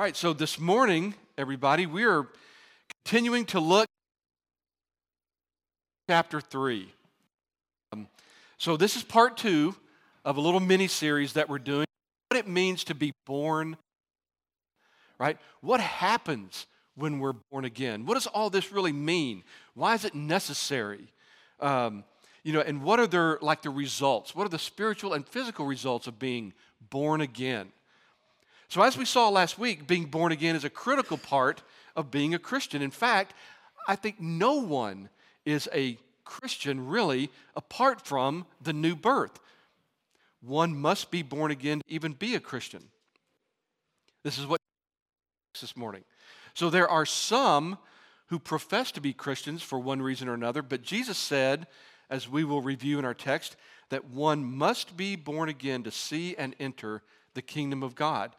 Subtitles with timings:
[0.00, 2.26] All right, so this morning, everybody, we are
[3.04, 3.86] continuing to look
[6.08, 6.90] chapter 3.
[7.92, 8.08] Um,
[8.56, 9.74] so this is part 2
[10.24, 11.84] of a little mini series that we're doing
[12.30, 13.76] what it means to be born
[15.18, 15.36] right?
[15.60, 18.06] What happens when we're born again?
[18.06, 19.44] What does all this really mean?
[19.74, 21.12] Why is it necessary?
[21.60, 22.04] Um,
[22.42, 24.34] you know, and what are their like the results?
[24.34, 26.54] What are the spiritual and physical results of being
[26.88, 27.70] born again?
[28.70, 31.60] So, as we saw last week, being born again is a critical part
[31.96, 32.82] of being a Christian.
[32.82, 33.34] In fact,
[33.88, 35.08] I think no one
[35.44, 39.40] is a Christian really apart from the new birth.
[40.40, 42.84] One must be born again to even be a Christian.
[44.22, 44.60] This is what
[45.60, 46.04] this morning.
[46.54, 47.76] So there are some
[48.28, 51.66] who profess to be Christians for one reason or another, but Jesus said,
[52.08, 53.56] as we will review in our text,
[53.88, 57.02] that one must be born again to see and enter
[57.34, 58.34] the kingdom of God.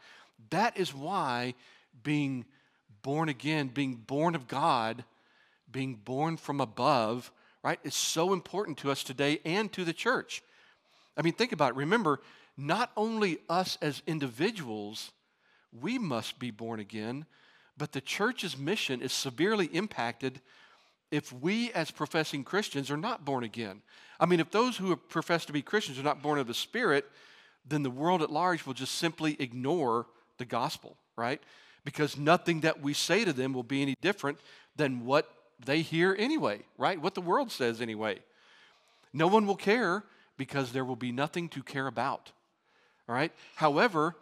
[0.50, 1.54] That is why
[2.02, 2.44] being
[3.02, 5.04] born again, being born of God,
[5.70, 10.42] being born from above, right, is so important to us today and to the church.
[11.16, 11.76] I mean, think about it.
[11.76, 12.20] Remember,
[12.56, 15.12] not only us as individuals,
[15.80, 17.26] we must be born again,
[17.76, 20.40] but the church's mission is severely impacted
[21.10, 23.82] if we, as professing Christians, are not born again.
[24.18, 27.10] I mean, if those who profess to be Christians are not born of the Spirit,
[27.66, 30.06] then the world at large will just simply ignore
[30.42, 31.40] the gospel, right?
[31.84, 34.38] Because nothing that we say to them will be any different
[34.74, 35.30] than what
[35.64, 37.00] they hear anyway, right?
[37.00, 38.18] What the world says anyway.
[39.12, 40.02] No one will care
[40.36, 42.32] because there will be nothing to care about,
[43.08, 43.32] all right?
[43.54, 44.16] However,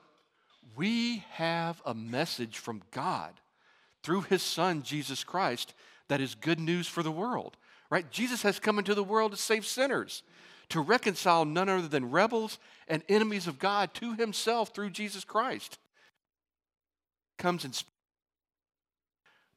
[0.76, 3.32] we have a message from God
[4.02, 5.72] through his son, Jesus Christ,
[6.08, 7.56] that is good news for the world,
[7.88, 8.10] right?
[8.10, 10.22] Jesus has come into the world to save sinners,
[10.68, 15.78] to reconcile none other than rebels and enemies of God to himself through Jesus Christ
[17.40, 17.90] comes in spirit,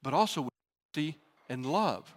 [0.02, 0.52] but also with
[0.96, 1.18] mercy
[1.50, 2.12] and love.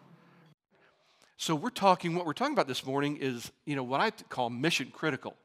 [1.37, 4.49] So we're talking, what we're talking about this morning is, you know, what I call
[4.49, 5.37] mission critical.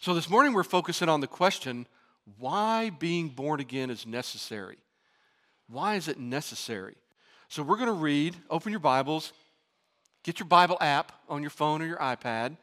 [0.00, 1.86] So this morning we're focusing on the question
[2.38, 4.78] why being born again is necessary.
[5.68, 6.96] Why is it necessary?
[7.48, 9.32] So we're going to read, open your Bibles,
[10.24, 12.56] get your Bible app on your phone or your iPad,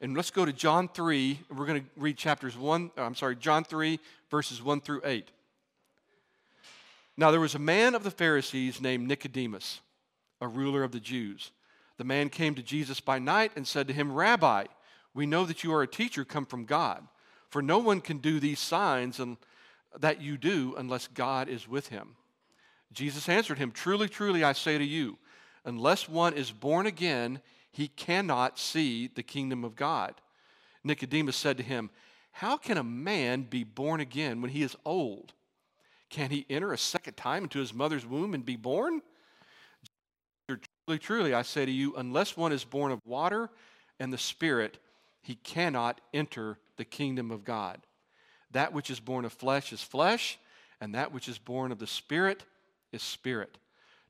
[0.00, 1.40] and let's go to John 3.
[1.54, 3.98] We're going to read chapters 1, uh, I'm sorry, John 3,
[4.30, 5.30] verses 1 through 8.
[7.16, 9.80] Now there was a man of the Pharisees named Nicodemus,
[10.40, 11.50] a ruler of the Jews.
[11.98, 14.64] The man came to Jesus by night and said to him, Rabbi,
[15.12, 17.06] we know that you are a teacher come from God,
[17.50, 19.36] for no one can do these signs and,
[19.98, 22.16] that you do unless God is with him.
[22.92, 25.18] Jesus answered him, Truly, truly, I say to you,
[25.64, 27.40] unless one is born again,
[27.72, 30.14] he cannot see the kingdom of God.
[30.82, 31.90] Nicodemus said to him,
[32.32, 35.32] How can a man be born again when he is old?
[36.08, 39.02] Can he enter a second time into his mother's womb and be born?
[40.48, 43.50] Truly, truly, I say to you, unless one is born of water
[44.00, 44.78] and the Spirit,
[45.22, 47.80] he cannot enter the kingdom of God.
[48.50, 50.38] That which is born of flesh is flesh,
[50.80, 52.44] and that which is born of the Spirit
[52.90, 53.58] is spirit.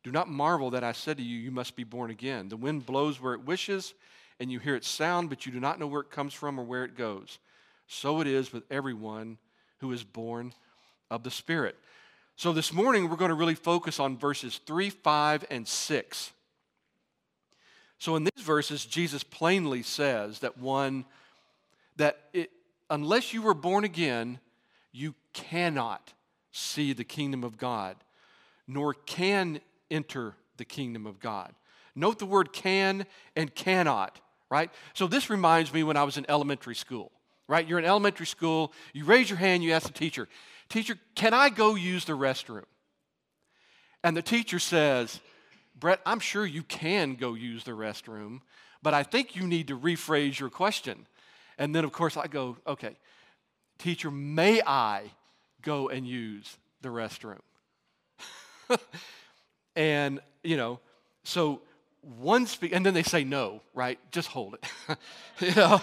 [0.02, 2.48] Do not marvel that I said to you, You must be born again.
[2.48, 3.94] The wind blows where it wishes,
[4.38, 6.64] and you hear its sound, but you do not know where it comes from or
[6.64, 7.38] where it goes.
[7.86, 9.38] So it is with everyone
[9.78, 10.54] who is born
[11.10, 11.76] of the Spirit.
[12.36, 16.32] So this morning, we're going to really focus on verses 3, 5, and 6.
[17.98, 21.04] So in these verses, Jesus plainly says that one,
[21.96, 22.50] that it,
[22.88, 24.40] unless you were born again,
[24.90, 26.14] you cannot
[26.50, 27.96] see the kingdom of God,
[28.66, 31.54] nor can enter the kingdom of God.
[31.94, 34.20] Note the word can and cannot,
[34.50, 34.70] right?
[34.94, 37.10] So this reminds me when I was in elementary school,
[37.48, 37.66] right?
[37.66, 40.28] You're in elementary school, you raise your hand, you ask the teacher,
[40.68, 42.64] Teacher, can I go use the restroom?
[44.04, 45.20] And the teacher says,
[45.78, 48.40] Brett, I'm sure you can go use the restroom,
[48.80, 51.06] but I think you need to rephrase your question.
[51.58, 52.96] And then, of course, I go, Okay,
[53.78, 55.10] teacher, may I
[55.60, 57.40] go and use the restroom?
[59.76, 60.80] and, you know,
[61.24, 61.60] so
[62.02, 63.98] one speak, and then they say no, right?
[64.10, 64.98] Just hold it.
[65.40, 65.80] you know?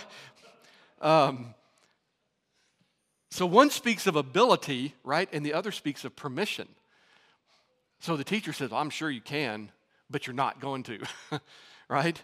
[1.02, 1.54] Um,
[3.30, 5.30] so one speaks of ability, right?
[5.32, 6.68] And the other speaks of permission.
[8.00, 9.72] So the teacher says, well, I'm sure you can,
[10.10, 11.00] but you're not going to,
[11.90, 12.22] right?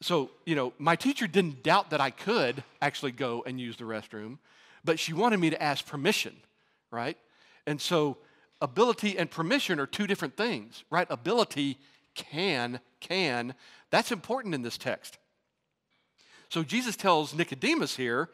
[0.00, 3.84] So, you know, my teacher didn't doubt that I could actually go and use the
[3.84, 4.38] restroom,
[4.84, 6.34] but she wanted me to ask permission,
[6.90, 7.16] right?
[7.66, 8.16] And so
[8.62, 11.06] ability and permission are two different things, right?
[11.10, 11.78] Ability
[12.14, 13.54] can, can.
[13.90, 15.18] That's important in this text.
[16.48, 18.30] So Jesus tells Nicodemus here,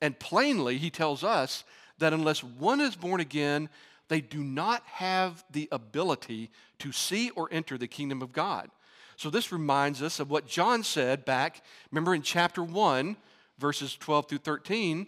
[0.00, 1.64] and plainly he tells us,
[1.98, 3.68] that unless one is born again,
[4.08, 8.70] they do not have the ability to see or enter the kingdom of God.
[9.16, 13.16] So this reminds us of what John said back, remember in chapter 1,
[13.58, 15.06] verses 12 through 13.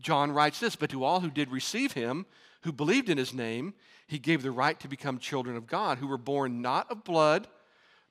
[0.00, 2.24] John writes this But to all who did receive him,
[2.62, 3.74] who believed in his name,
[4.06, 7.46] he gave the right to become children of God, who were born not of blood,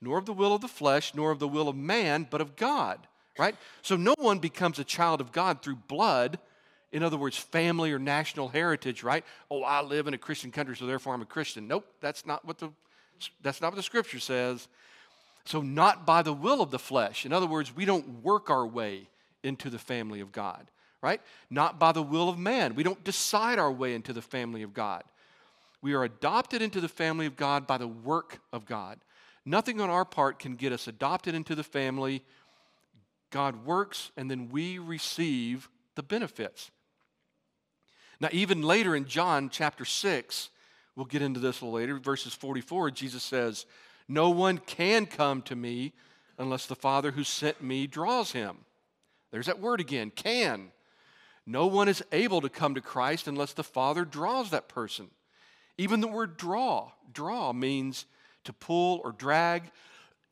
[0.01, 2.55] nor of the will of the flesh, nor of the will of man, but of
[2.55, 3.05] God.
[3.37, 3.55] Right?
[3.81, 6.39] So no one becomes a child of God through blood.
[6.91, 9.23] In other words, family or national heritage, right?
[9.49, 11.67] Oh, I live in a Christian country, so therefore I'm a Christian.
[11.67, 12.69] Nope, that's not what the
[13.41, 14.67] that's not what the scripture says.
[15.45, 17.25] So not by the will of the flesh.
[17.25, 19.07] In other words, we don't work our way
[19.43, 20.69] into the family of God,
[21.01, 21.21] right?
[21.49, 22.75] Not by the will of man.
[22.75, 25.03] We don't decide our way into the family of God.
[25.81, 28.99] We are adopted into the family of God by the work of God.
[29.45, 32.23] Nothing on our part can get us adopted into the family.
[33.29, 36.71] God works, and then we receive the benefits.
[38.19, 40.49] Now, even later in John chapter 6,
[40.95, 43.65] we'll get into this a little later, verses 44, Jesus says,
[44.09, 45.93] No one can come to me
[46.37, 48.57] unless the Father who sent me draws him.
[49.31, 50.71] There's that word again, can.
[51.45, 55.09] No one is able to come to Christ unless the Father draws that person.
[55.77, 58.05] Even the word draw, draw means
[58.43, 59.71] to pull or drag,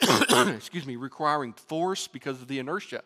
[0.00, 3.02] excuse me, requiring force because of the inertia.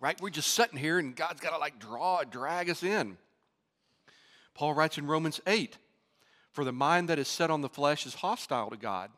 [0.00, 0.20] Right?
[0.20, 3.16] We're just sitting here and God's got to like draw, drag us in.
[4.54, 5.76] Paul writes in Romans 8
[6.52, 9.10] For the mind that is set on the flesh is hostile to God,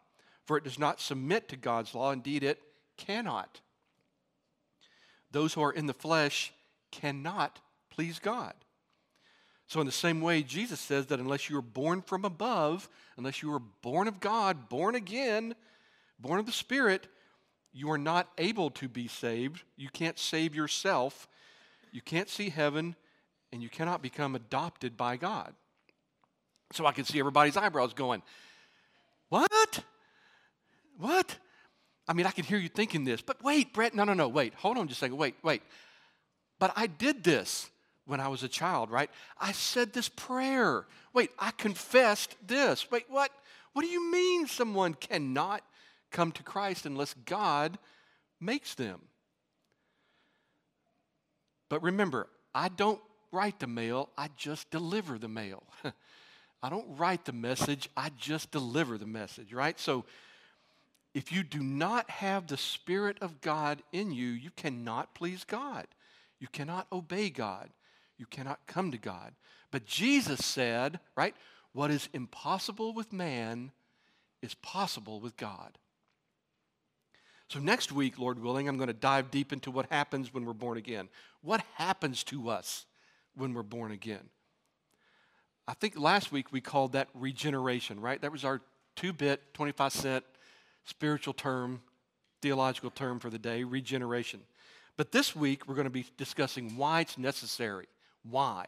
[0.44, 2.12] for it does not submit to God's law.
[2.12, 2.60] Indeed, it
[2.96, 3.60] cannot.
[5.32, 6.52] Those who are in the flesh
[6.90, 7.58] cannot
[7.90, 8.54] please God.
[9.66, 13.42] So, in the same way, Jesus says that unless you are born from above, unless
[13.42, 15.54] you are born of God, born again,
[16.18, 17.08] born of the Spirit,
[17.72, 19.62] you are not able to be saved.
[19.76, 21.26] You can't save yourself.
[21.90, 22.96] You can't see heaven,
[23.50, 25.54] and you cannot become adopted by God.
[26.72, 28.22] So I can see everybody's eyebrows going,
[29.30, 29.84] What?
[30.98, 31.36] What?
[32.08, 34.54] I mean, I can hear you thinking this, but wait, Brett, no, no, no, wait,
[34.54, 35.62] hold on just a second, wait, wait.
[36.58, 37.70] But I did this
[38.06, 39.10] when I was a child, right?
[39.40, 40.86] I said this prayer.
[41.12, 42.90] Wait, I confessed this.
[42.90, 43.30] Wait, what?
[43.72, 45.62] What do you mean someone cannot
[46.10, 47.78] come to Christ unless God
[48.40, 49.00] makes them?
[51.68, 53.00] But remember, I don't
[53.30, 55.62] write the mail, I just deliver the mail.
[56.62, 59.80] I don't write the message, I just deliver the message, right?
[59.80, 60.04] So
[61.14, 65.86] if you do not have the Spirit of God in you, you cannot please God.
[66.40, 67.70] You cannot obey God.
[68.16, 69.32] You cannot come to God.
[69.70, 71.34] But Jesus said, right,
[71.72, 73.72] what is impossible with man
[74.42, 75.78] is possible with God.
[77.48, 80.54] So, next week, Lord willing, I'm going to dive deep into what happens when we're
[80.54, 81.08] born again.
[81.42, 82.86] What happens to us
[83.34, 84.30] when we're born again?
[85.68, 88.20] I think last week we called that regeneration, right?
[88.20, 88.62] That was our
[88.96, 90.24] two bit, 25 cent
[90.84, 91.82] spiritual term,
[92.40, 94.40] theological term for the day, regeneration.
[94.96, 97.86] But this week, we're going to be discussing why it's necessary.
[98.28, 98.66] Why?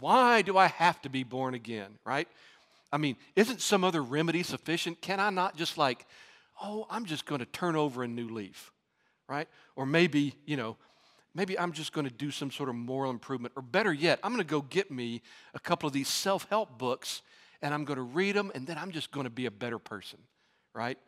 [0.00, 2.28] Why do I have to be born again, right?
[2.92, 5.00] I mean, isn't some other remedy sufficient?
[5.00, 6.06] Can I not just like,
[6.62, 8.70] oh, I'm just going to turn over a new leaf,
[9.28, 9.48] right?
[9.76, 10.76] Or maybe, you know,
[11.34, 13.54] maybe I'm just going to do some sort of moral improvement.
[13.56, 15.22] Or better yet, I'm going to go get me
[15.54, 17.22] a couple of these self help books
[17.62, 19.78] and I'm going to read them and then I'm just going to be a better
[19.78, 20.18] person,
[20.74, 20.98] right?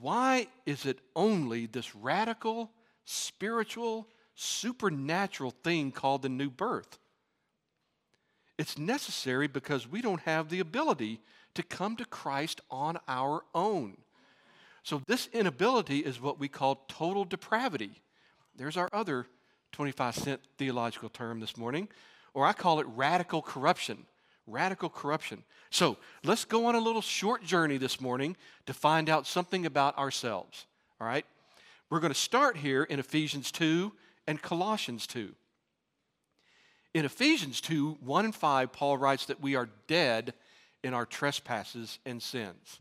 [0.00, 2.70] Why is it only this radical,
[3.04, 6.98] spiritual, supernatural thing called the new birth?
[8.58, 11.20] It's necessary because we don't have the ability
[11.54, 13.98] to come to Christ on our own.
[14.82, 18.02] So, this inability is what we call total depravity.
[18.54, 19.26] There's our other
[19.72, 21.88] 25 cent theological term this morning,
[22.34, 24.06] or I call it radical corruption
[24.46, 25.42] radical corruption.
[25.70, 28.36] So let's go on a little short journey this morning
[28.66, 30.66] to find out something about ourselves.
[31.00, 31.26] All right?
[31.90, 33.92] We're going to start here in Ephesians 2
[34.26, 35.32] and Colossians 2.
[36.94, 40.34] In Ephesians 2, 1 and 5, Paul writes that we are dead
[40.82, 42.80] in our trespasses and sins.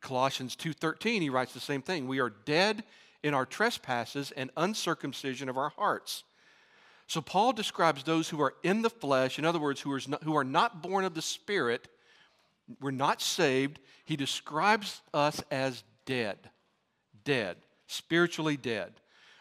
[0.00, 2.08] Colossians 2:13 he writes the same thing.
[2.08, 2.84] We are dead
[3.22, 6.24] in our trespasses and uncircumcision of our hearts
[7.12, 10.22] so Paul describes those who are in the flesh, in other words, who are not,
[10.22, 11.86] who are not born of the Spirit,
[12.80, 13.80] we're not saved.
[14.06, 16.38] He describes us as dead,
[17.22, 18.94] dead, spiritually dead.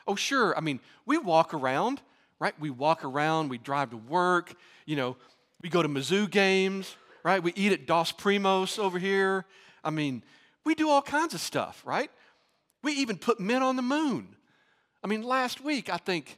[0.05, 2.01] Oh, sure, I mean, we walk around,
[2.39, 2.53] right?
[2.59, 4.53] We walk around, we drive to work,
[4.85, 5.15] you know,
[5.61, 7.41] we go to Mizzou games, right?
[7.41, 9.45] We eat at Dos Primos over here.
[9.81, 10.23] I mean,
[10.65, 12.11] we do all kinds of stuff, right?
[12.83, 14.35] We even put men on the moon.
[15.01, 16.37] I mean, last week, I think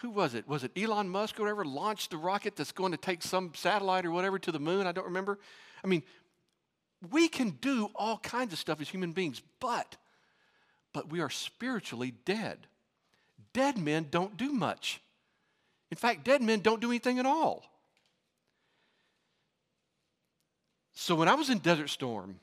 [0.00, 0.48] who was it?
[0.48, 4.06] Was it Elon Musk or whatever launched the rocket that's going to take some satellite
[4.06, 4.86] or whatever to the moon?
[4.86, 5.38] I don't remember.
[5.84, 6.02] I mean,
[7.10, 9.96] we can do all kinds of stuff as human beings, but
[10.92, 12.66] but we are spiritually dead.
[13.52, 15.00] Dead men don't do much.
[15.90, 17.64] In fact, dead men don't do anything at all.
[20.94, 22.40] So when I was in Desert Storm,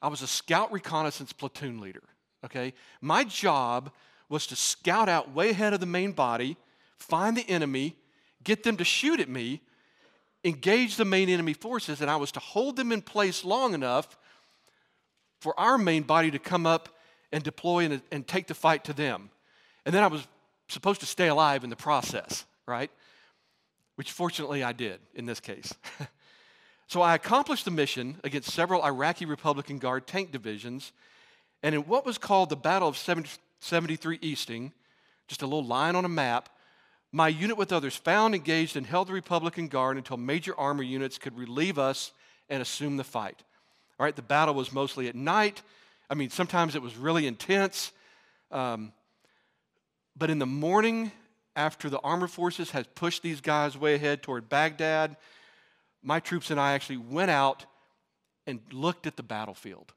[0.00, 2.02] I was a scout reconnaissance platoon leader.
[2.44, 2.74] Okay?
[3.00, 3.90] My job
[4.28, 6.56] was to scout out way ahead of the main body,
[6.98, 7.96] find the enemy,
[8.42, 9.60] get them to shoot at me,
[10.44, 14.18] engage the main enemy forces, and I was to hold them in place long enough
[15.40, 16.88] for our main body to come up
[17.32, 19.30] and deploy and, and take the fight to them.
[19.84, 20.26] And then I was
[20.68, 22.90] supposed to stay alive in the process, right?
[23.96, 25.74] Which fortunately I did in this case.
[26.86, 30.92] so I accomplished the mission against several Iraqi Republican Guard tank divisions.
[31.62, 34.72] And in what was called the Battle of 73 Easting,
[35.26, 36.48] just a little line on a map,
[37.14, 41.16] my unit with others found, engaged, and held the Republican Guard until major armor units
[41.16, 42.10] could relieve us
[42.48, 43.40] and assume the fight.
[44.00, 45.62] All right, the battle was mostly at night.
[46.10, 47.92] I mean, sometimes it was really intense.
[48.50, 48.92] Um,
[50.16, 51.12] but in the morning,
[51.54, 55.16] after the armored forces had pushed these guys way ahead toward Baghdad,
[56.02, 57.64] my troops and I actually went out
[58.44, 59.92] and looked at the battlefield.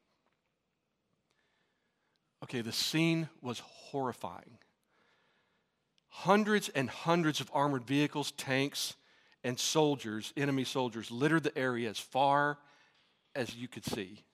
[2.44, 4.58] Okay, the scene was horrifying.
[6.08, 8.94] Hundreds and hundreds of armored vehicles, tanks,
[9.44, 12.58] and soldiers, enemy soldiers, littered the area as far
[13.34, 14.24] as you could see.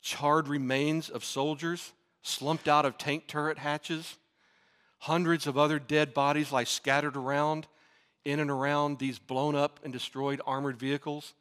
[0.00, 1.92] Charred remains of soldiers
[2.22, 4.16] slumped out of tank turret hatches
[5.00, 7.66] Hundreds of other dead bodies lie scattered around
[8.24, 11.34] in and around these blown up and destroyed armored vehicles.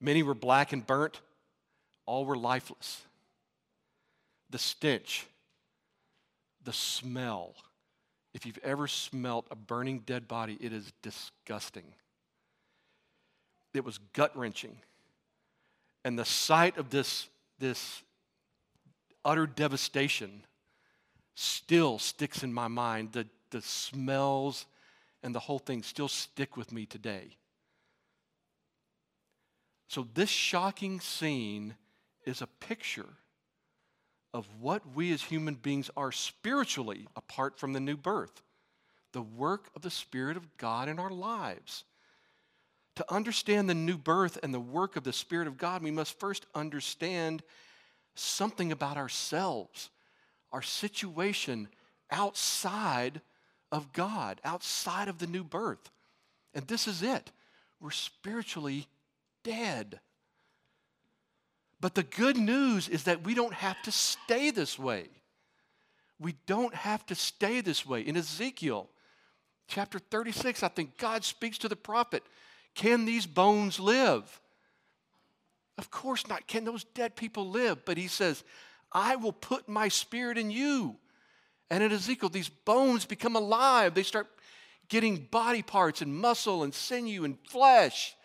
[0.00, 1.20] Many were black and burnt,
[2.06, 3.02] all were lifeless.
[4.50, 5.26] The stench,
[6.64, 7.54] the smell.
[8.34, 11.84] If you've ever smelt a burning dead body, it is disgusting.
[13.74, 14.76] It was gut wrenching.
[16.04, 18.02] And the sight of this, this
[19.24, 20.42] utter devastation
[21.34, 23.12] still sticks in my mind.
[23.12, 24.66] The, the smells
[25.22, 27.36] and the whole thing still stick with me today.
[29.88, 31.74] So, this shocking scene
[32.26, 33.08] is a picture
[34.38, 38.40] of what we as human beings are spiritually apart from the new birth
[39.12, 41.84] the work of the Spirit of God in our lives.
[42.96, 46.20] To understand the new birth and the work of the Spirit of God, we must
[46.20, 47.42] first understand
[48.14, 49.88] something about ourselves
[50.52, 51.68] our situation
[52.10, 53.22] outside
[53.72, 55.90] of God, outside of the new birth.
[56.54, 57.32] And this is it.
[57.80, 58.86] We're spiritually
[59.42, 60.00] dead.
[61.80, 65.08] But the good news is that we don't have to stay this way.
[66.18, 68.00] We don't have to stay this way.
[68.00, 68.88] In Ezekiel
[69.68, 72.22] chapter 36, I think God speaks to the prophet
[72.74, 74.40] Can these bones live?
[75.78, 76.48] Of course not.
[76.48, 77.84] Can those dead people live?
[77.84, 78.42] But he says,
[78.90, 80.96] I will put my spirit in you.
[81.70, 83.94] And in Ezekiel, these bones become alive.
[83.94, 84.26] They start
[84.88, 88.16] getting body parts and muscle and sinew and flesh,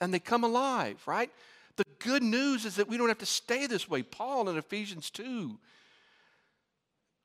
[0.00, 1.30] and they come alive, right?
[1.76, 4.02] The good news is that we don't have to stay this way.
[4.02, 5.58] Paul in Ephesians 2,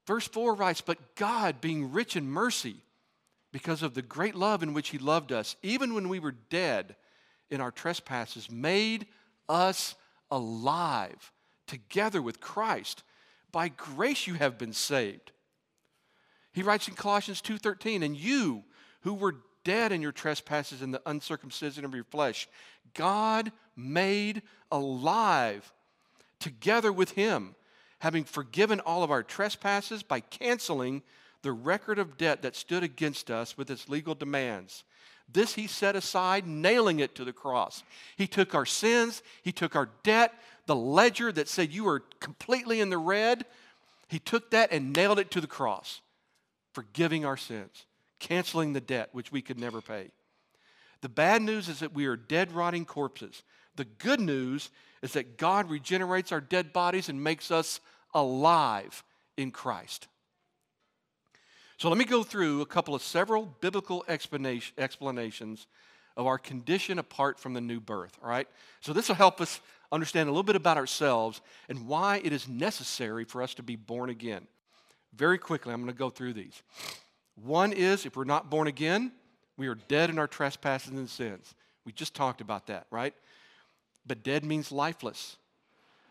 [0.06, 2.78] verse 4 writes, But God, being rich in mercy,
[3.52, 6.96] because of the great love in which He loved us, even when we were dead
[7.50, 9.08] in our trespasses, made
[9.48, 9.96] us
[10.30, 11.32] alive
[11.68, 13.04] together with Christ.
[13.52, 15.32] By grace you have been saved.
[16.52, 18.64] He writes in Colossians 2:13, and you
[19.02, 22.48] who were dead in your trespasses and the uncircumcision of your flesh,
[22.93, 24.41] God made
[24.72, 25.74] alive
[26.39, 27.55] together with him,
[28.00, 31.03] having forgiven all of our trespasses by canceling
[31.41, 34.86] the record of debt that stood against us with its legal demands.
[35.31, 37.84] This he set aside, nailing it to the cross.
[38.15, 40.34] He took our sins, he took our debt,
[40.67, 43.45] the ledger that said you were completely in the red,
[44.07, 46.01] he took that and nailed it to the cross,
[46.74, 47.86] forgiving our sins,
[48.19, 50.12] canceling the debt which we could never pay.
[51.01, 53.43] The bad news is that we are dead, rotting corpses.
[53.75, 57.79] The good news is that God regenerates our dead bodies and makes us
[58.13, 59.03] alive
[59.38, 60.07] in Christ.
[61.77, 65.67] So let me go through a couple of several biblical explanations
[66.15, 68.48] of our condition apart from the new birth, all right?
[68.79, 69.60] So this will help us
[69.91, 73.75] understand a little bit about ourselves and why it is necessary for us to be
[73.75, 74.48] born again.
[75.13, 76.62] Very quickly, I'm going to go through these.
[77.36, 79.12] One is if we're not born again,
[79.58, 81.54] we are dead in our trespasses and sins.
[81.86, 83.13] We just talked about that, right?
[84.06, 85.38] But dead means lifeless.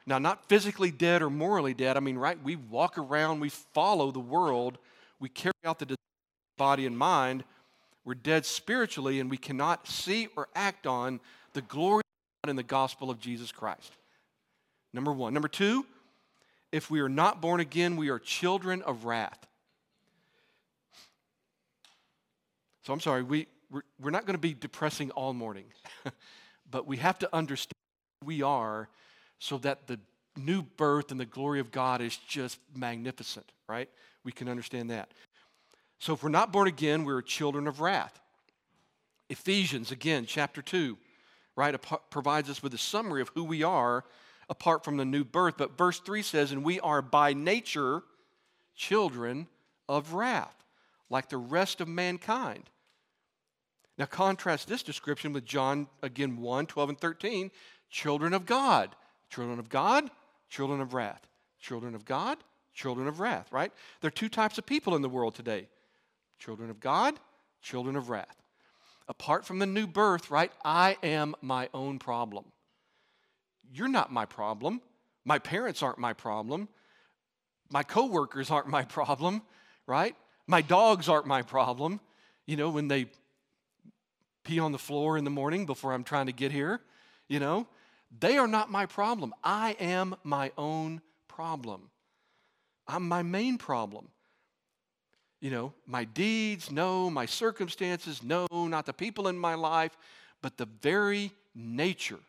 [0.07, 1.97] Now, not physically dead or morally dead.
[1.97, 2.39] I mean, right?
[2.43, 4.79] We walk around, we follow the world,
[5.19, 5.97] we carry out the
[6.59, 7.45] body and mind,
[8.05, 11.21] we're dead spiritually and we cannot see or act on
[11.55, 13.93] the glory of God in the gospel of Jesus Christ.
[14.93, 15.33] Number one.
[15.33, 15.87] Number two,
[16.71, 19.47] if we are not born again, we are children of wrath.
[22.85, 25.65] So I'm sorry, we, we're, we're not going to be depressing all morning,
[26.71, 27.73] but we have to understand
[28.21, 28.91] who we are
[29.39, 29.99] so that the
[30.37, 33.89] new birth and the glory of God is just magnificent, right?
[34.23, 35.13] We can understand that.
[35.99, 38.21] So if we're not born again, we're children of wrath.
[39.31, 40.99] Ephesians, again, chapter 2,
[41.57, 41.75] right,
[42.11, 44.05] provides us with a summary of who we are
[44.51, 45.55] apart from the new birth.
[45.57, 48.03] But verse 3 says, And we are by nature
[48.77, 49.47] children
[49.89, 50.55] of wrath,
[51.09, 52.69] like the rest of mankind.
[53.97, 57.51] Now, contrast this description with John, again, 1 12 and 13.
[57.91, 58.95] Children of God.
[59.31, 60.11] Children of God,
[60.49, 61.27] children of wrath.
[61.61, 62.39] Children of God,
[62.75, 63.73] children of wrath, right?
[64.01, 65.69] There are two types of people in the world today
[66.39, 67.19] children of God,
[67.63, 68.37] children of wrath.
[69.09, 72.45] Apart from the new birth, right, I am my own problem.
[73.73, 74.83] You're not my problem.
[75.25, 76.69] My parents aren't my problem.
[77.71, 79.43] My coworkers aren't my problem,
[79.87, 80.15] right?
[80.47, 81.99] My dogs aren't my problem.
[82.47, 83.07] You know, when they
[84.45, 86.81] pee on the floor in the morning before I'm trying to get here,
[87.29, 87.67] you know,
[88.21, 89.35] they are not my problem.
[89.43, 91.91] I am my own problem.
[92.87, 94.09] I'm my main problem.
[95.41, 99.97] You know, my deeds, no, my circumstances, no, not the people in my life,
[100.41, 102.21] but the very nature.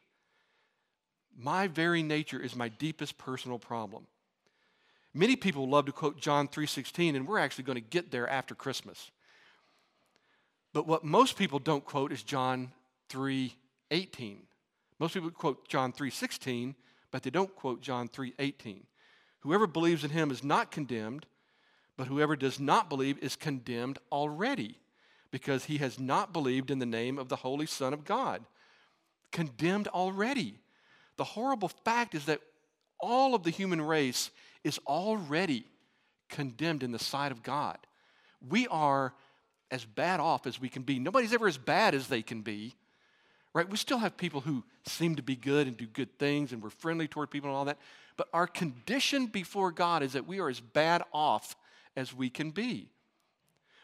[1.37, 4.07] My very nature is my deepest personal problem.
[5.13, 8.53] Many people love to quote John 3:16 and we're actually going to get there after
[8.53, 9.11] Christmas.
[10.75, 12.73] But what most people don't quote is John
[13.07, 14.45] 3:18.
[14.99, 16.75] Most people quote John 3:16,
[17.11, 18.85] but they don't quote John 3:18.
[19.39, 21.27] Whoever believes in him is not condemned,
[21.95, 24.77] but whoever does not believe is condemned already,
[25.31, 28.45] because he has not believed in the name of the holy son of God.
[29.31, 30.59] Condemned already.
[31.15, 32.41] The horrible fact is that
[32.99, 34.29] all of the human race
[34.65, 35.71] is already
[36.27, 37.77] condemned in the sight of God.
[38.41, 39.15] We are
[39.71, 40.99] as bad off as we can be.
[40.99, 42.75] Nobody's ever as bad as they can be,
[43.53, 43.69] right?
[43.69, 46.69] We still have people who seem to be good and do good things and we're
[46.69, 47.79] friendly toward people and all that.
[48.17, 51.55] But our condition before God is that we are as bad off
[51.95, 52.89] as we can be.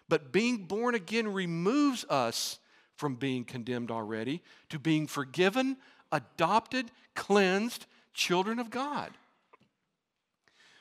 [0.07, 2.59] But being born again removes us
[2.95, 5.77] from being condemned already to being forgiven,
[6.11, 9.11] adopted, cleansed children of God.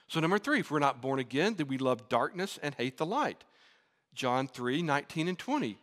[0.08, 3.06] So, number three, if we're not born again, then we love darkness and hate the
[3.06, 3.44] light.
[4.14, 5.78] John 3 19 and 20.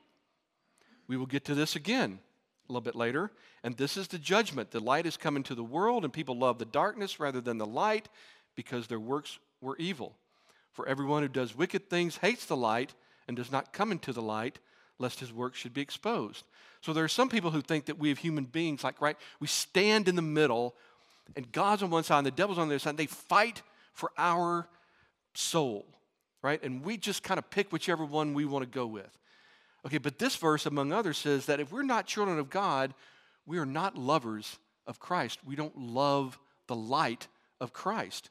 [1.08, 2.20] We will get to this again
[2.68, 3.32] a little bit later.
[3.64, 4.72] And this is the judgment.
[4.72, 7.66] The light is come into the world, and people love the darkness rather than the
[7.66, 8.10] light
[8.56, 10.16] because their works were evil.
[10.74, 12.94] For everyone who does wicked things hates the light
[13.28, 14.60] and does not come into the light,
[15.00, 16.46] lest his work should be exposed.
[16.82, 19.48] So there are some people who think that we have human beings, like, right, we
[19.48, 20.76] stand in the middle,
[21.36, 23.62] and God's on one side and the devil's on the other side, and they fight
[23.94, 24.68] for our
[25.34, 25.86] soul
[26.42, 26.62] right?
[26.64, 29.18] And we just kind of pick whichever one we want to go with.
[29.86, 32.94] Okay, but this verse, among others, says that if we're not children of God,
[33.46, 35.40] we are not lovers of Christ.
[35.46, 37.28] We don't love the light
[37.62, 38.30] of Christ,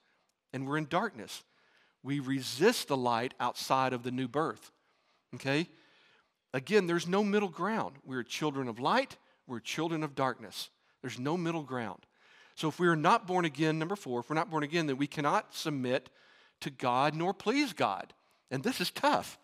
[0.52, 1.42] and we're in darkness.
[2.02, 4.70] We resist the light outside of the new birth.
[5.34, 5.68] Okay?
[6.52, 7.96] Again, there's no middle ground.
[8.04, 9.16] We're children of light,
[9.46, 10.70] we're children of darkness.
[11.02, 12.04] There's no middle ground.
[12.54, 14.96] So if we are not born again, number four, if we're not born again, then
[14.96, 16.08] we cannot submit
[16.60, 18.12] to God nor please God.
[18.50, 19.38] And this is tough.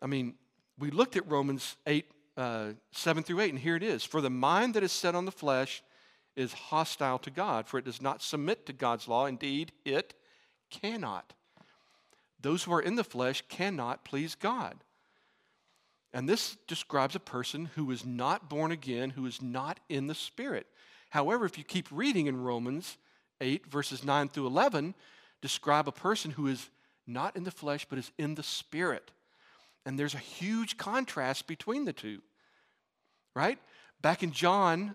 [0.00, 0.34] I mean,
[0.78, 4.02] we looked at Romans 8, uh, 7 through 8, and here it is.
[4.04, 5.82] For the mind that is set on the flesh
[6.34, 9.26] is hostile to God, for it does not submit to God's law.
[9.26, 10.14] Indeed, it
[10.70, 11.34] cannot.
[12.40, 14.76] Those who are in the flesh cannot please God.
[16.12, 20.14] And this describes a person who is not born again, who is not in the
[20.14, 20.66] Spirit.
[21.10, 22.96] However, if you keep reading in Romans
[23.40, 24.94] 8, verses 9 through 11,
[25.42, 26.70] describe a person who is
[27.06, 29.10] not in the flesh, but is in the spirit.
[29.84, 32.22] And there's a huge contrast between the two,
[33.34, 33.58] right?
[34.00, 34.94] Back in John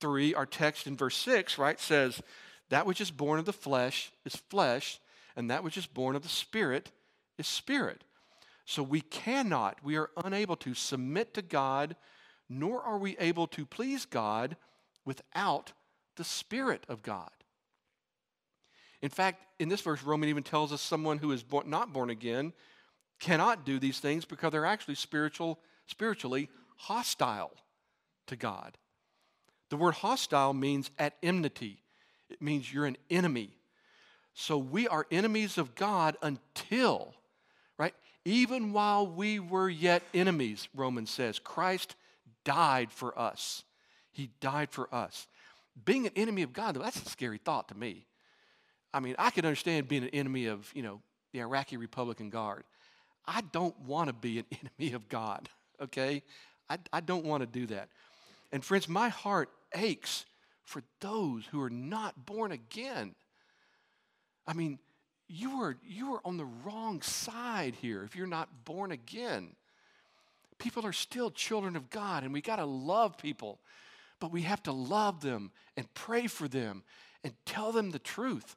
[0.00, 2.22] 3, our text in verse 6, right, says,
[2.68, 5.00] That which is born of the flesh is flesh,
[5.34, 6.92] and that which is born of the spirit
[7.38, 8.04] is spirit.
[8.66, 11.96] So we cannot, we are unable to submit to God,
[12.48, 14.56] nor are we able to please God
[15.04, 15.72] without
[16.16, 17.30] the Spirit of God.
[19.02, 22.10] In fact, in this verse, Roman even tells us someone who is born, not born
[22.10, 22.52] again
[23.18, 27.52] cannot do these things because they're actually spiritual, spiritually hostile
[28.26, 28.76] to God.
[29.70, 31.82] The word hostile means at enmity,
[32.28, 33.50] it means you're an enemy.
[34.34, 37.14] So we are enemies of God until,
[37.78, 37.94] right?
[38.26, 41.96] Even while we were yet enemies, Romans says, Christ
[42.44, 43.64] died for us.
[44.12, 45.26] He died for us.
[45.84, 48.06] Being an enemy of God, that's a scary thought to me.
[48.96, 51.02] I mean, I can understand being an enemy of, you know,
[51.34, 52.64] the Iraqi Republican Guard.
[53.26, 54.46] I don't want to be an
[54.80, 55.50] enemy of God,
[55.82, 56.22] okay?
[56.70, 57.90] I, I don't want to do that.
[58.52, 60.24] And friends, my heart aches
[60.64, 63.14] for those who are not born again.
[64.46, 64.78] I mean,
[65.28, 69.56] you are, you are on the wrong side here if you're not born again.
[70.56, 73.58] People are still children of God, and we got to love people,
[74.20, 76.82] but we have to love them and pray for them
[77.22, 78.56] and tell them the truth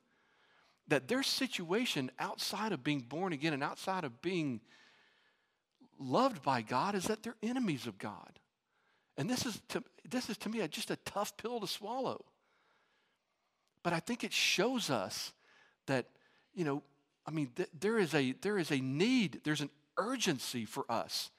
[0.90, 4.60] that their situation outside of being born again and outside of being
[6.00, 8.40] loved by God is that they're enemies of God.
[9.18, 12.24] And this is to, this is to me just a tough pill to swallow.
[13.84, 15.34] But I think it shows us
[15.88, 16.06] that,
[16.54, 16.84] you know,
[17.26, 21.30] I mean, th- there, is a, there is a need, there's an urgency for us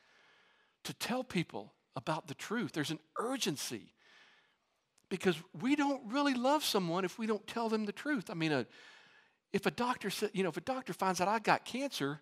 [0.85, 2.73] to tell people about the truth.
[2.73, 3.93] There's an urgency
[5.09, 8.31] because we don't really love someone if we don't tell them the truth.
[8.31, 8.67] I mean, a,
[9.53, 12.21] if a doctor said, you know, if a doctor finds out I got cancer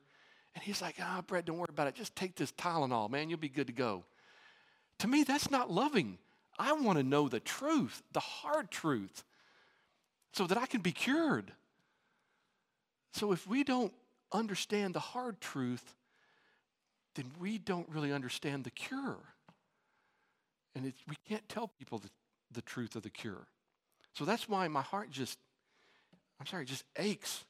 [0.55, 1.95] and he's like, ah, oh, Brett, don't worry about it.
[1.95, 3.29] Just take this Tylenol, man.
[3.29, 4.05] You'll be good to go.
[5.01, 6.19] To me, that's not loving.
[6.59, 9.23] I want to know the truth, the hard truth,
[10.33, 11.53] so that I can be cured.
[13.13, 13.93] So if we don't
[14.33, 15.95] understand the hard truth,
[17.15, 19.19] then we don't really understand the cure.
[20.75, 22.11] And we can't tell people the,
[22.53, 23.47] the truth of the cure.
[24.15, 25.39] So that's why my heart just,
[26.41, 27.45] I'm sorry, just aches.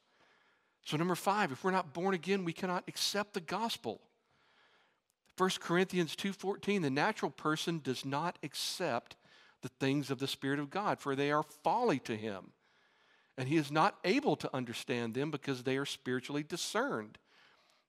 [0.84, 4.00] So, number five, if we're not born again, we cannot accept the gospel.
[5.38, 9.14] 1 Corinthians 2:14 the natural person does not accept
[9.62, 12.52] the things of the spirit of God for they are folly to him
[13.36, 17.18] and he is not able to understand them because they are spiritually discerned.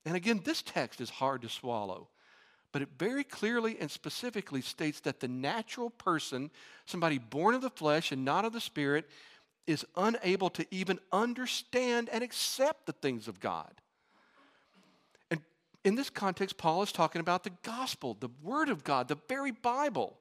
[0.05, 2.09] And again this text is hard to swallow.
[2.71, 6.51] But it very clearly and specifically states that the natural person,
[6.85, 9.09] somebody born of the flesh and not of the spirit,
[9.69, 13.71] is unable to even understand and accept the things of God
[15.31, 15.41] And
[15.83, 19.51] in this context, Paul is talking about the gospel, the word of God, the very
[19.51, 20.17] Bible.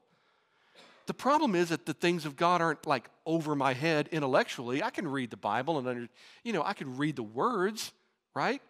[1.07, 4.83] The problem is that the things of God aren't like over my head intellectually.
[4.83, 6.07] I can read the Bible and under,
[6.43, 7.91] you know, I can read the words,
[8.35, 8.61] right?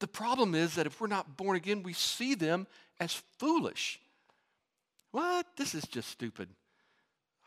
[0.00, 2.66] The problem is that if we're not born again, we see them
[3.00, 4.00] as foolish.
[5.12, 5.46] What?
[5.56, 6.48] This is just stupid.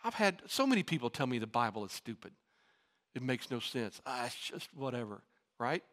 [0.06, 2.32] I've had so many people tell me the Bible is stupid.
[3.15, 4.00] It makes no sense.
[4.06, 5.24] Ah, it's just whatever,
[5.58, 5.84] right?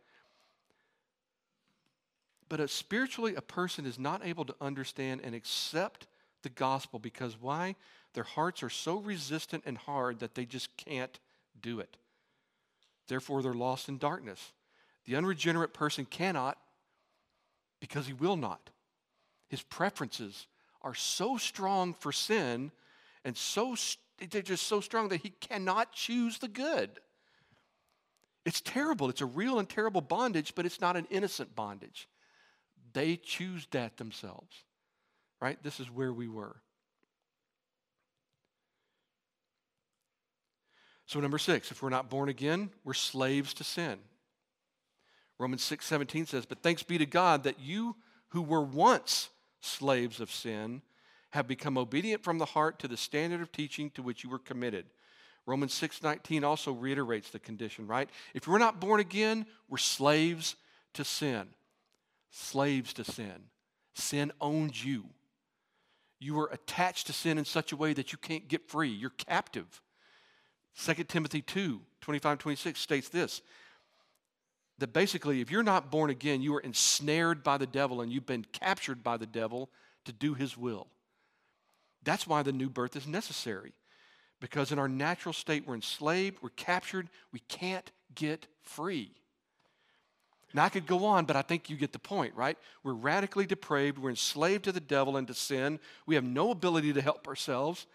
[2.51, 6.09] But a, spiritually, a person is not able to understand and accept
[6.43, 7.75] the gospel because why?
[8.13, 11.19] Their hearts are so resistant and hard that they just can't
[11.63, 11.97] do it.
[13.09, 14.53] Therefore, they're lost in darkness.
[15.07, 16.59] The unregenerate person cannot
[17.81, 18.69] because he will not.
[19.49, 20.49] His preferences
[20.83, 22.73] are so strong for sin
[23.25, 23.75] and so
[24.31, 26.91] they're just so strong that he cannot choose the good.
[28.45, 29.09] It's terrible.
[29.09, 32.09] It's a real and terrible bondage, but it's not an innocent bondage.
[32.93, 34.65] They choose that themselves.
[35.41, 35.63] Right?
[35.63, 36.57] This is where we were.
[41.07, 43.99] So, number six, if we're not born again, we're slaves to sin.
[45.39, 47.97] Romans 6 17 says, But thanks be to God that you
[48.29, 49.29] who were once
[49.61, 50.83] slaves of sin
[51.33, 54.39] have become obedient from the heart to the standard of teaching to which you were
[54.39, 54.87] committed.
[55.45, 58.09] Romans 6 19 also reiterates the condition, right?
[58.33, 60.57] If we're not born again, we're slaves
[60.95, 61.49] to sin
[62.33, 63.45] slaves to sin.
[63.95, 65.05] Sin owns you.
[66.19, 68.89] You are attached to sin in such a way that you can't get free.
[68.89, 69.83] You're captive.
[70.79, 73.43] 2 Timothy 2 25 26 states this
[74.79, 78.27] that basically, if you're not born again, you are ensnared by the devil and you've
[78.27, 79.69] been captured by the devil
[80.07, 80.89] to do his will.
[82.05, 83.73] That's why the new birth is necessary.
[84.41, 89.13] Because in our natural state, we're enslaved, we're captured, we can't get free.
[90.55, 92.59] Now, I could go on, but I think you get the point, right?
[92.83, 93.99] We're radically depraved.
[93.99, 95.81] We're enslaved to the devil and to sin.
[96.05, 97.87] We have no ability to help ourselves.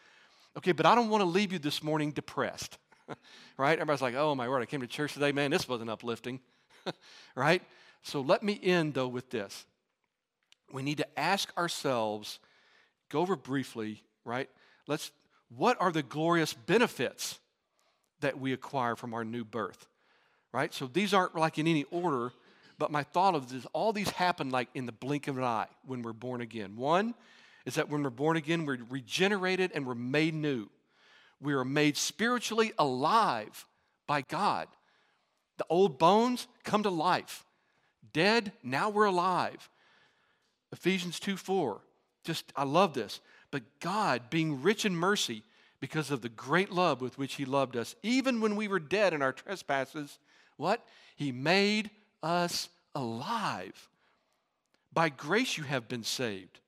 [0.57, 2.79] Okay, but I don't want to leave you this morning depressed,
[3.57, 3.73] right?
[3.73, 5.31] Everybody's like, oh, my word, I came to church today.
[5.31, 6.39] Man, this wasn't uplifting,
[7.35, 7.61] right?
[8.01, 9.65] So let me end, though, with this.
[10.71, 12.39] We need to ask ourselves,
[13.09, 14.49] go over briefly, right?
[14.87, 15.11] Let's,
[15.55, 17.39] what are the glorious benefits
[18.21, 19.87] that we acquire from our new birth?
[20.53, 20.73] Right?
[20.73, 22.31] So these aren't like in any order,
[22.79, 25.67] but my thought of this, all these happen like in the blink of an eye
[25.85, 26.75] when we're born again.
[26.75, 27.13] One
[27.65, 30.69] is that when we're born again, we're regenerated and we're made new.
[31.41, 33.65] We are made spiritually alive
[34.07, 34.67] by God.
[35.57, 37.43] The old bones come to life.
[38.13, 39.69] Dead, now we're alive.
[40.71, 41.81] Ephesians 2 4.
[42.27, 43.21] Just, I love this.
[43.51, 45.43] But God, being rich in mercy,
[45.79, 49.13] because of the great love with which He loved us, even when we were dead
[49.13, 50.19] in our trespasses,
[50.57, 50.85] what?
[51.15, 51.89] He made
[52.21, 53.87] us alive.
[54.91, 56.59] By grace you have been saved.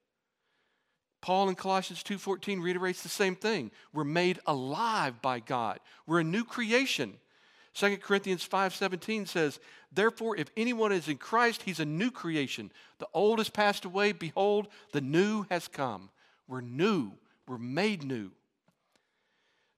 [1.20, 3.70] Paul in Colossians 2:14 reiterates the same thing.
[3.92, 5.82] We're made alive by God.
[6.06, 7.20] We're a new creation.
[7.80, 12.74] 2 Corinthians 5:17 says, "Therefore if anyone is in Christ, he's a new creation.
[12.98, 16.10] The old has passed away, behold, the new has come."
[16.46, 17.14] We're new.
[17.48, 18.32] We're made new.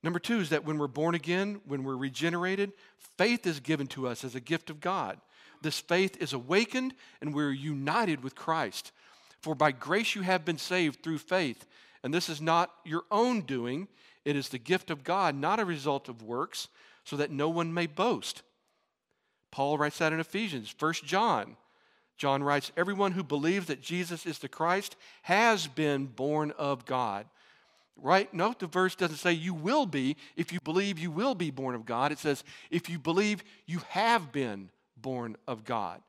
[0.02, 2.74] Number 2 is that when we're born again, when we're regenerated,
[3.18, 5.22] faith is given to us as a gift of God.
[5.62, 8.92] This faith is awakened and we're united with Christ.
[9.42, 11.68] For by grace you have been saved through faith.
[12.02, 13.88] And this is not your own doing,
[14.26, 16.68] it is the gift of God, not a result of works,
[17.04, 18.44] so that no one may boast.
[19.52, 20.74] Paul writes that in Ephesians.
[20.78, 21.58] 1 John.
[22.18, 27.26] John writes, Everyone who believes that Jesus is the Christ has been born of God.
[27.98, 28.34] Right?
[28.34, 30.16] Note the verse doesn't say you will be.
[30.36, 33.82] If you believe you will be born of God, it says if you believe you
[33.90, 34.70] have been
[35.02, 36.02] born of God.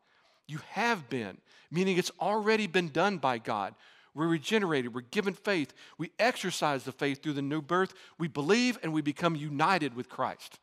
[0.47, 1.39] You have been,
[1.71, 3.75] meaning it's already been done by God.
[4.15, 8.79] We're regenerated, we're given faith, we exercise the faith through the new birth, we believe,
[8.83, 10.59] and we become united with Christ.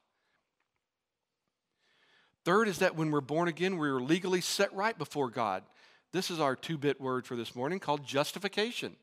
[2.49, 5.61] Third is that when we're born again, we're legally set right before God.
[6.13, 8.95] This is our two bit word for this morning called justification.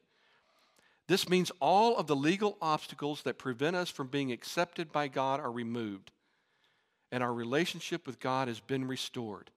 [1.06, 5.38] This means all of the legal obstacles that prevent us from being accepted by God
[5.38, 6.10] are removed,
[7.12, 9.52] and our relationship with God has been restored.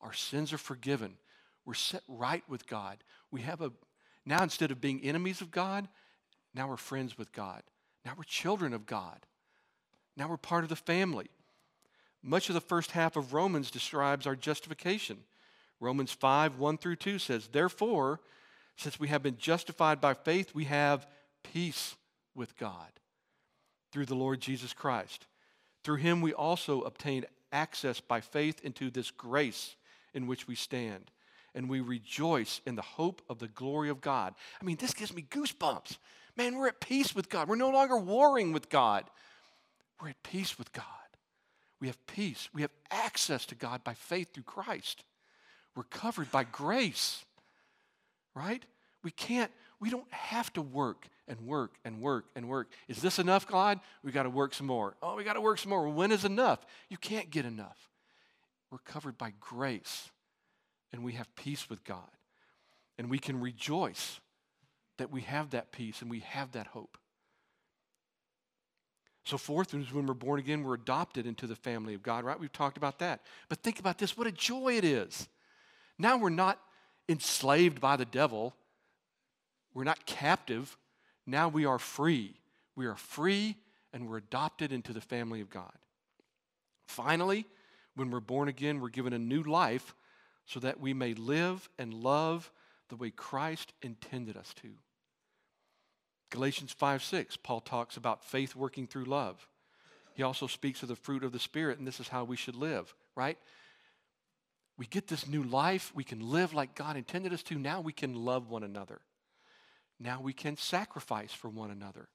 [0.00, 1.14] Our sins are forgiven.
[1.64, 3.04] We're set right with God.
[3.30, 3.70] We have a,
[4.26, 5.86] now instead of being enemies of God,
[6.56, 7.62] now we're friends with God.
[8.04, 9.26] Now we're children of God.
[10.16, 11.28] Now we're part of the family.
[12.22, 15.18] Much of the first half of Romans describes our justification.
[15.80, 18.20] Romans 5 1 through 2 says, Therefore,
[18.76, 21.06] since we have been justified by faith, we have
[21.42, 21.96] peace
[22.34, 22.90] with God
[23.92, 25.26] through the Lord Jesus Christ.
[25.84, 29.76] Through him, we also obtained access by faith into this grace
[30.14, 31.10] in which we stand.
[31.54, 34.34] And we rejoice in the hope of the glory of God.
[34.60, 35.96] I mean, this gives me goosebumps.
[36.36, 37.48] Man, we're at peace with God.
[37.48, 39.04] We're no longer warring with God.
[40.00, 40.84] We're at peace with God.
[41.80, 42.48] We have peace.
[42.52, 45.04] We have access to God by faith through Christ.
[45.76, 47.24] We're covered by grace,
[48.34, 48.64] right?
[49.04, 52.68] We can't, we don't have to work and work and work and work.
[52.88, 53.78] Is this enough, God?
[54.02, 54.96] We got to work some more.
[55.02, 55.88] Oh, we got to work some more.
[55.88, 56.66] When is enough?
[56.88, 57.88] You can't get enough.
[58.70, 60.10] We're covered by grace
[60.92, 62.10] and we have peace with God.
[62.98, 64.20] And we can rejoice
[64.96, 66.98] that we have that peace and we have that hope.
[69.28, 72.40] So, fourth is when we're born again, we're adopted into the family of God, right?
[72.40, 73.20] We've talked about that.
[73.50, 75.28] But think about this what a joy it is.
[75.98, 76.58] Now we're not
[77.10, 78.54] enslaved by the devil,
[79.74, 80.78] we're not captive.
[81.26, 82.36] Now we are free.
[82.74, 83.56] We are free
[83.92, 85.76] and we're adopted into the family of God.
[86.86, 87.44] Finally,
[87.96, 89.94] when we're born again, we're given a new life
[90.46, 92.50] so that we may live and love
[92.88, 94.70] the way Christ intended us to.
[96.30, 99.48] Galatians 5 6, Paul talks about faith working through love.
[100.14, 102.56] He also speaks of the fruit of the Spirit, and this is how we should
[102.56, 103.38] live, right?
[104.76, 105.92] We get this new life.
[105.94, 107.58] We can live like God intended us to.
[107.58, 109.00] Now we can love one another.
[110.00, 112.08] Now we can sacrifice for one another.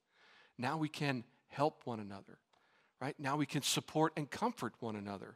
[0.58, 2.38] Now we can help one another,
[3.02, 3.16] right?
[3.20, 5.36] Now we can support and comfort one another.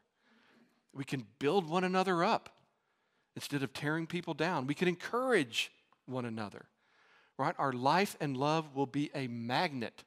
[0.94, 2.50] We can build one another up
[3.36, 4.68] instead of tearing people down.
[4.68, 5.72] We can encourage
[6.06, 6.66] one another.
[7.38, 7.56] Right?
[7.58, 10.04] Our life and love will be a magnet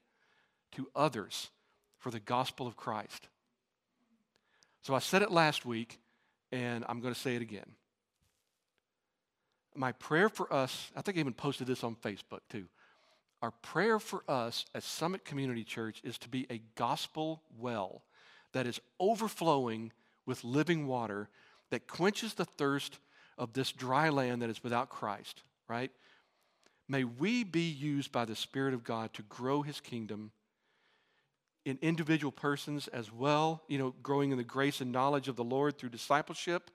[0.73, 1.51] to others
[1.99, 3.29] for the gospel of Christ.
[4.83, 5.99] So I said it last week,
[6.51, 7.67] and I'm going to say it again.
[9.75, 12.67] My prayer for us, I think I even posted this on Facebook too.
[13.43, 18.03] Our prayer for us at Summit Community Church is to be a gospel well
[18.53, 19.93] that is overflowing
[20.27, 21.29] with living water
[21.71, 22.99] that quenches the thirst
[23.39, 25.91] of this dry land that is without Christ, right?
[26.91, 30.33] May we be used by the Spirit of God to grow His kingdom
[31.65, 35.45] in individual persons as well, you know, growing in the grace and knowledge of the
[35.45, 36.69] Lord through discipleship,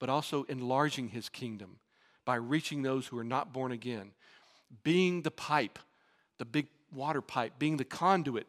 [0.00, 1.76] but also enlarging His kingdom
[2.24, 4.10] by reaching those who are not born again,
[4.82, 5.78] being the pipe,
[6.38, 8.48] the big water pipe, being the conduit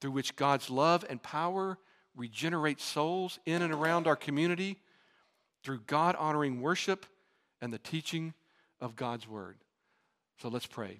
[0.00, 1.76] through which God's love and power
[2.14, 4.78] regenerate souls in and around our community
[5.64, 7.04] through God honoring worship
[7.60, 8.32] and the teaching
[8.80, 9.56] of God's word.
[10.42, 10.98] So let's pray.